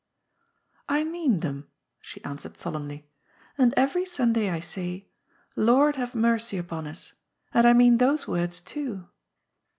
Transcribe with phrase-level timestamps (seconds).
[0.89, 1.67] "I mean them,"
[1.99, 3.07] she answered solemnly.
[3.55, 7.13] And every Sunday I say:* Lord, have mercy upon us,'
[7.53, 9.05] and I mean those words too."